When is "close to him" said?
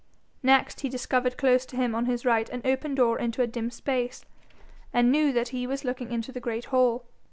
1.37-1.93